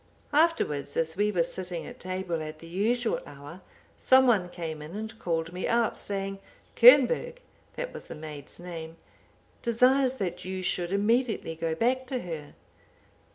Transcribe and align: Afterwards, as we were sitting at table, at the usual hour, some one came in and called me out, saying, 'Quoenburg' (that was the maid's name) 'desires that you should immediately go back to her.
Afterwards, 0.33 0.97
as 0.97 1.15
we 1.15 1.31
were 1.31 1.43
sitting 1.43 1.85
at 1.85 1.99
table, 1.99 2.41
at 2.41 2.57
the 2.57 2.65
usual 2.65 3.19
hour, 3.27 3.61
some 3.99 4.25
one 4.25 4.49
came 4.49 4.81
in 4.81 4.95
and 4.95 5.19
called 5.19 5.53
me 5.53 5.67
out, 5.67 5.95
saying, 5.95 6.39
'Quoenburg' 6.75 7.37
(that 7.75 7.93
was 7.93 8.07
the 8.07 8.15
maid's 8.15 8.59
name) 8.59 8.97
'desires 9.61 10.15
that 10.15 10.43
you 10.43 10.63
should 10.63 10.91
immediately 10.91 11.55
go 11.55 11.75
back 11.75 12.07
to 12.07 12.21
her. 12.23 12.55